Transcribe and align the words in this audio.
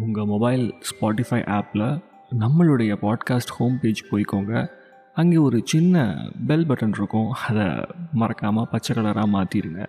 உங்கள் 0.00 0.24
mobile 0.24 0.74
Spotify 0.90 1.40
ஆப்பில் 1.48 2.00
நம்மளுடைய 2.38 2.92
பாட்காஸ்ட் 3.02 3.52
ஹோம் 3.56 3.78
பேஜ் 3.80 4.02
போய்க்கோங்க. 4.10 4.70
அங்கே 5.14 5.36
ஒரு 5.36 5.62
சின்ன 5.64 6.16
பெல் 6.46 6.66
பட்டன் 6.66 6.94
இருக்கும். 6.96 7.30
அதை 7.30 7.66
மறக்காமல் 8.12 8.68
பச்சை 8.70 8.96
கலராக 8.96 9.28
மாற்றிடுங்க 9.32 9.82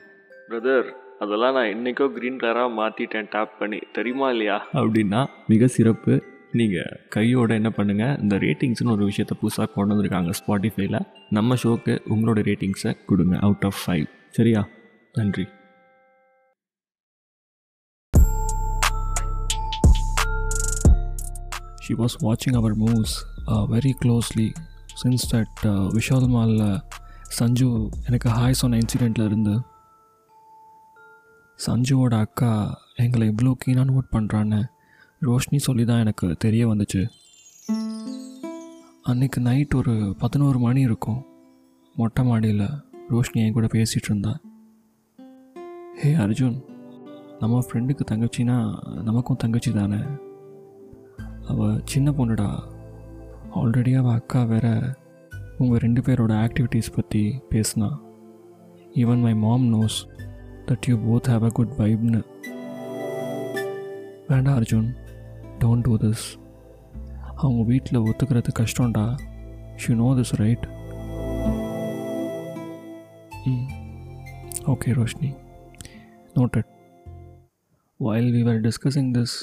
பிரதர் 0.49 0.85
அதெல்லாம் 1.19 1.53
நான் 1.53 1.65
இன்றைக்கோ 1.65 2.07
க்ரீன் 2.15 2.41
கலராக 2.41 2.71
மாற்றிட்டேன் 2.77 3.29
டேப் 3.29 3.59
பண்ணி. 3.59 3.79
தெரியுமா 3.93 4.29
இல்லையா? 4.29 4.67
அப்படின்னா 4.73 5.25
மிக 5.47 5.67
சிறப்பு. 5.67 6.23
நீங்கள் 6.51 6.99
கையோட 7.09 7.53
என்ன 7.53 7.71
பண்ணுங்கள் 7.77 8.21
இந்த 8.21 8.35
ரேட்டிங்ஸ்னு 8.35 8.91
ஒரு 8.91 9.05
விஷயத்தை 9.05 9.37
புதுசாக 9.41 9.73
கொண்டு 9.73 9.95
வந்திருக்காங்க 9.95 10.33
ஸ்பாட்டிஃபைல 10.39 10.99
நம்ம 11.29 11.55
ஷோக்கு 11.63 11.99
உங்களோட 12.09 12.41
ரேட்டிங்ஸை 12.49 12.97
கொடுங்க. 13.05 13.37
அவுட் 13.37 13.65
ஆஃப் 13.65 13.81
ஃபைவ் 13.87 14.05
சரியா? 14.29 14.67
நன்றி. 15.13 15.47
She 21.85 21.93
was 22.01 22.13
watching 22.25 22.55
our 22.57 22.73
moves 22.83 23.13
uh, 23.51 23.63
very 23.73 23.93
closely 24.01 24.45
since 25.01 25.23
that 25.31 25.63
uh, 25.71 25.85
Vishal 25.95 26.27
மாலில் 26.35 26.81
சஞ்சு 27.37 27.67
எனக்கு 28.07 28.27
ஹாய் 28.29 28.59
சொன்ன 28.59 28.79
இன்சிடெண்ட்டில் 28.81 29.27
இருந்து. 29.29 29.55
சஞ்சுவோட 31.65 32.13
அக்கா 32.25 32.51
எங்களை 33.03 33.25
இவ்வளோ 33.29 33.51
கீனாக 33.63 33.87
நோட் 33.91 34.09
பண்ணுறான்னு 34.15 34.61
ரோஷினி 35.27 35.59
சொல்லி 35.67 35.85
தான் 35.85 36.03
எனக்கு 36.05 36.27
தெரிய 36.45 36.63
வந்துச்சு. 36.67 37.01
அன்றைக்கு 39.01 39.41
நைட் 39.41 39.73
ஒரு 39.81 40.15
பதினோரு 40.23 40.59
மணி 40.59 40.81
இருக்கும். 40.89 41.21
மொட்டை 41.95 42.25
மாடியில் 42.25 42.67
ரோஷினி 43.13 43.41
என் 43.45 43.55
கூட 43.57 43.65
பேசிகிட்டு 43.77 44.09
இருந்தா. 44.11 44.33
ஹே 46.01 46.11
அர்ஜுன் 46.25 46.57
நம்ம 47.39 47.63
ஃப்ரெண்டுக்கு 47.67 48.03
தங்கச்சின்னா 48.11 48.57
நமக்கும் 49.09 49.41
தங்கச்சி 49.43 49.71
தானே? 49.71 50.01
அவள் 51.47 51.81
சின்ன 51.85 52.11
பொண்ணுடா. 52.11 52.49
ஆல்ரெடி 53.55 53.97
அவள் 53.97 54.13
அக்கா 54.13 54.43
வேற 54.43 54.67
உங்கள் 55.57 55.77
ரெண்டு 55.77 56.01
பேரோட 56.01 56.33
ஆக்டிவிட்டீஸ் 56.45 56.93
பற்றி 56.95 57.41
பேசினா. 57.49 57.89
Even 58.93 59.21
my 59.21 59.35
mom 59.35 59.65
knows 59.73 59.97
that 60.65 60.87
you 60.87 60.95
both 60.97 61.29
have 61.31 61.43
a 61.43 61.49
good 61.49 61.73
வைப்னு 61.77 62.21
வேண்டாம் 64.27 64.57
அர்ஜுன். 64.59 64.89
டோன்ட் 65.59 65.81
டூ 65.81 65.97
திஸ் 65.97 66.25
அவங்க 67.35 67.63
வீட்டில் 67.63 67.99
ஒத்துக்கிறது 67.99 68.51
கஷ்டம்டா. 68.59 69.05
Shoe 69.81 69.95
know 69.95 70.09
this 70.13 70.35
right 70.35 70.67
hmm. 73.45 73.65
Okay 74.65 74.91
Roshini. 74.97 75.29
Noted 76.35 76.69
while 77.99 78.29
we 78.33 78.41
were 78.47 78.61
discussing 78.67 79.11
this 79.17 79.35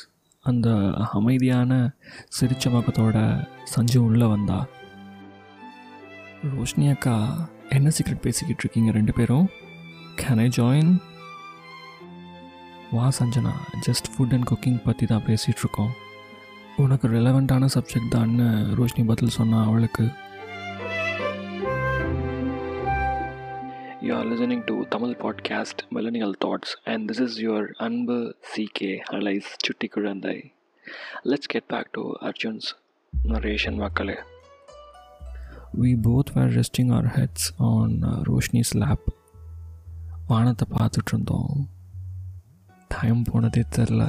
அந்த 0.42 0.68
அமைதியான 1.12 1.94
சிரிச்ச 2.40 2.64
முகத்தோட 2.66 3.46
சஞ்சு 3.64 4.04
உள்ளே 4.04 4.26
வந்தா. 4.26 4.66
ரோஷினி 6.44 6.90
அக்கா 6.90 7.48
என்ன 7.68 7.88
சீக்ரெட் 7.88 8.24
பேசிக்கிட்டு 8.26 8.62
இருக்கீங்க 8.62 8.90
ரெண்டு 8.90 9.12
பேரும்? 9.12 9.48
கேன் 10.16 10.38
ஐ 10.38 10.48
ஜாயின் 10.48 10.92
வா 12.92 13.12
Sanjana 13.18 13.52
just 13.86 14.08
food 14.12 14.32
and 14.32 14.48
cooking 14.50 14.84
பற்றி 14.84 15.06
தான் 15.06 15.24
பேசிகிட்ருக்கோம் 15.26 15.92
உனக்கு 16.76 17.08
ரெலவெண்ட்டான 17.08 17.68
சப்ஜெக்ட் 17.74 18.10
தான்னு 18.10 18.46
ரோஷினி 18.78 19.04
பதில் 19.06 19.28
சொன்னால் 19.28 19.66
அவளுக்கு. 19.66 20.04
You 24.01 24.13
are 24.13 24.25
listening 24.25 24.63
to 24.65 24.85
Tamil 24.85 25.15
podcast 25.15 25.83
Millennial 25.89 26.33
Thoughts, 26.35 26.75
and 26.85 27.09
this 27.09 27.19
is 27.19 27.39
your 27.39 27.61
Anbu 27.79 28.17
CK 28.43 28.79
alias 29.13 29.47
Chutti 29.59 29.89
Kurandai. 29.89 30.51
Let's 31.23 31.47
get 31.47 31.67
back 31.67 31.91
to 31.93 32.15
Arjun's 32.21 32.67
narration, 33.25 33.77
Makale. 33.77 34.17
We 35.73 35.95
both 35.95 36.35
were 36.35 36.47
resting 36.49 36.91
our 36.91 37.07
heads 37.09 37.51
on 37.71 38.03
uh, 38.03 38.23
Roshni's 38.25 38.73
lap. 38.75 39.01
வானத்தை 40.27 40.65
பார்த்துட்டு 40.69 41.11
இருந்தோம் 41.13 41.57
time 42.91 43.19
போனதே 43.23 43.61
தெரில 43.75 44.03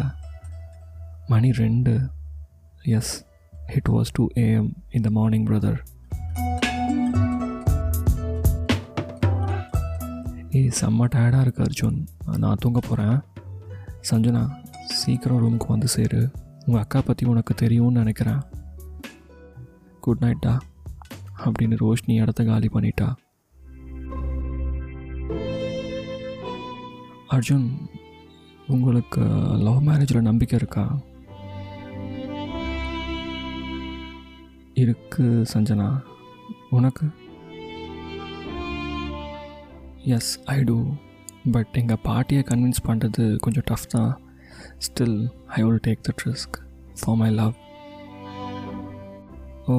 மணி 1.29 1.51
ரெண்டு 1.59 1.93
yes 2.99 3.11
it 3.79 3.91
was 3.95 4.13
two 4.19 4.25
AM 4.45 4.71
in 4.97 5.05
the 5.07 5.11
morning 5.19 5.47
brother 5.51 5.81
ஏய் 10.54 10.72
செம்ம 10.82 11.06
டயர்டாக 11.14 11.42
இருக்கு 11.42 11.64
அர்ஜுன் 11.64 12.08
நான் 12.38 12.58
தூங்க 12.60 12.80
போகிறேன் 12.80 13.20
சஞ்சனா 14.10 14.42
சீக்கிரம் 14.86 15.42
ரூமுக்கு 15.44 15.68
வந்து 15.68 15.88
சேரு. 15.88 16.32
உங்கள் 16.66 16.82
அக்கா 16.82 17.02
பற்றி 17.02 17.26
உனக்கு 17.28 17.54
தெரியும்னு 17.54 17.98
நினைக்கிறேன். 17.98 18.42
குட் 20.00 20.18
நைட்டா 20.22 20.60
அப்படின்னு 21.38 21.78
ரோஷினி 21.84 22.22
இடத்த 22.22 22.44
காலி 22.44 22.70
பண்ணிட்டா. 22.74 23.14
அர்ஜுன் 27.30 27.68
உங்களுக்கு 28.68 29.22
லவ் 29.68 29.88
மேரேஜில் 29.88 30.22
நம்பிக்கை 30.22 30.60
இருக்கா? 30.60 31.00
இருக்கு 34.74 35.46
சஞ்சனா. 35.54 36.02
உனக்கு? 36.70 37.08
எஸ் 40.04 40.40
ஐ 40.46 40.64
டூ 40.64 40.76
பட் 41.52 41.68
எங்கள் 41.72 42.00
பாட்டியை 42.04 42.44
கன்வின்ஸ் 42.48 42.82
பண்ணுறது 42.88 43.38
கொஞ்சம் 43.38 43.64
டஃப் 43.66 43.88
தான். 43.88 44.22
Still 44.86 45.18
I 45.48 45.64
will 45.64 45.80
take 45.88 46.02
the 46.02 46.12
risk 46.26 46.58
for 47.02 47.16
my 47.16 47.30
love 47.32 47.54
oh 49.66 49.76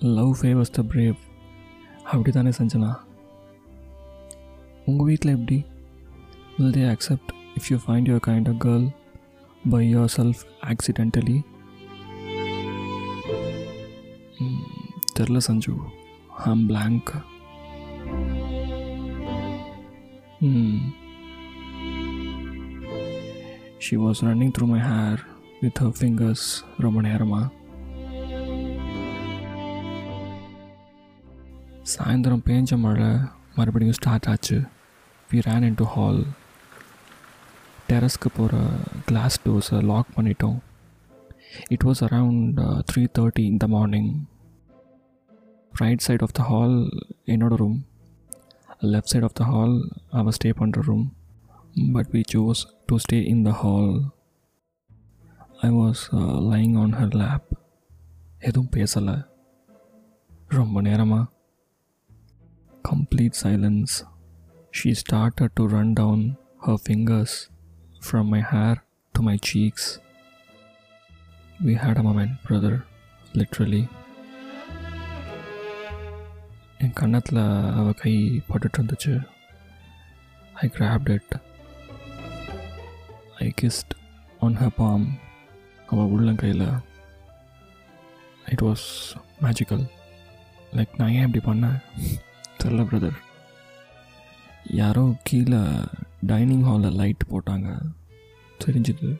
love 0.00 0.32
favours 0.40 0.74
the 0.78 0.82
brave 0.82 1.16
அப்படி 2.04 2.30
தானே 2.30 2.50
சஞ்சனா? 2.58 2.92
உங்கள் 4.84 5.06
வீட்டில் 5.06 5.32
எப்படி? 5.32 5.64
Will 6.58 6.74
they 6.76 6.84
accept 6.94 7.32
if 7.58 7.68
you 7.70 7.76
find 7.86 8.10
your 8.10 8.24
kind 8.28 8.48
of 8.52 8.60
girl 8.66 8.86
by 9.70 9.96
yourself 10.16 10.42
accidentally 10.72 11.38
தெரில 15.18 15.40
Sanju. 15.48 15.74
I'm 16.46 16.66
blank 16.66 17.10
Hmm. 20.42 20.76
She 23.84 23.96
was 24.02 24.22
running 24.26 24.52
through 24.52 24.68
my 24.72 24.78
hair 24.78 25.18
with 25.62 25.78
her 25.82 25.90
fingers 26.00 26.42
ரொம்ப 26.84 27.00
நேரமா 27.02 27.40
சாயந்தரம் 31.92 32.44
பேஞ்ச 32.46 32.78
மழை 32.78 33.10
மறுபடியும் 33.54 33.98
ஸ்டார்ட் 33.98 34.28
ஆச்சு. 34.32 34.58
We 35.30 35.38
ran 35.48 35.66
in 35.68 35.78
to 35.82 35.84
hall 35.84 36.22
டெரஸ்க்கு 37.88 38.32
போகிற 38.36 38.62
glass 39.04 39.38
டோர்ஸை 39.44 39.82
லாக் 39.92 40.10
பண்ணிட்டோம். 40.16 40.58
It 41.68 41.86
was 41.90 42.02
around 42.08 42.80
three 42.92 43.04
thirty 43.18 43.46
in 43.52 43.66
the 43.66 43.72
morning 43.76 44.10
right 45.72 46.06
side 46.08 46.22
of 46.22 46.36
the 46.40 46.42
hall 46.42 46.76
என்னோட 47.26 47.54
room 47.64 47.78
left 48.93 49.09
side 49.11 49.25
of 49.29 49.33
the 49.39 49.45
hall 49.51 49.73
our 50.19 50.31
stay 50.37 50.51
பண்ணுற 50.59 50.81
room 50.87 51.03
but 51.95 52.07
we 52.15 52.21
chose 52.33 52.59
to 52.89 52.97
stay 53.05 53.21
in 53.33 53.39
the 53.47 53.55
hall 53.61 53.89
I 55.67 55.71
was 55.79 55.99
uh, 56.19 56.37
lying 56.51 56.75
on 56.83 56.91
her 56.99 57.09
lap 57.21 57.43
எதுவும் 58.47 58.71
பேசலை 58.75 59.15
ரொம்ப 60.57 60.81
நேரமாக 60.87 61.31
complete 62.89 63.35
silence 63.43 63.93
she 64.77 64.89
started 65.03 65.51
to 65.57 65.63
run 65.75 65.89
down 66.01 66.19
her 66.65 66.77
fingers 66.87 67.33
from 68.07 68.25
my 68.33 68.41
hair 68.51 68.75
to 69.15 69.21
my 69.29 69.35
cheeks 69.47 69.85
we 71.67 71.75
had 71.83 71.97
a 72.01 72.05
moment 72.09 72.33
brother 72.47 72.75
literally 73.41 73.83
என் 76.82 76.92
கன்னத்தில் 76.92 77.38
அவள் 77.78 77.94
கை 77.94 78.42
பட்டுட்டு 78.48 78.78
இருந்துச்சு. 78.78 79.26
I 80.54 80.68
grabbed 80.68 81.10
it 81.10 81.34
I 83.38 83.52
kissed 83.62 83.92
on 84.40 84.56
her 84.56 84.68
palm 84.68 85.06
அவள் 85.86 86.10
உள்ளங்கையில். 86.14 86.82
இட் 88.46 88.60
வாஸ் 88.60 88.86
மேஜிக்கல் 89.42 89.86
லைக் 90.72 90.96
நான் 90.96 91.12
ஏன் 91.12 91.32
இப்படி 91.32 91.44
பண்ணேன்? 91.46 91.80
தெரில 92.62 92.86
பிரதர் 92.90 93.18
யாரோ 94.70 95.14
கீழே 95.22 95.62
டைனிங் 96.26 96.64
ஹாலில் 96.64 96.94
லைட் 96.94 97.28
போட்டாங்க. 97.30 97.78
தெரிஞ்சுது. 98.64 99.16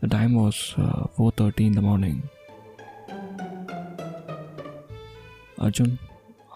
The 0.00 0.06
time 0.08 0.36
was 0.38 0.62
four 0.76 1.38
thirty 1.40 1.60
in the 1.60 1.80
morning 1.80 2.20
Arjun 5.58 5.96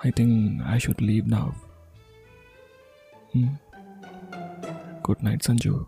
I 0.05 0.11
think 0.11 0.61
I 0.63 0.77
should 0.77 1.01
leave 1.01 1.27
now. 1.27 1.55
Hmm. 3.33 3.55
Good 5.03 5.23
night, 5.23 5.41
Sanju. 5.41 5.87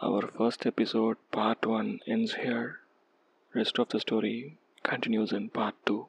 Our 0.00 0.28
first 0.28 0.64
episode, 0.64 1.18
part 1.30 1.66
1, 1.66 2.00
ends 2.06 2.34
here. 2.34 2.80
Rest 3.54 3.78
of 3.78 3.90
the 3.90 4.00
story 4.00 4.56
continues 4.82 5.32
in 5.32 5.50
part 5.50 5.74
2. 5.84 6.06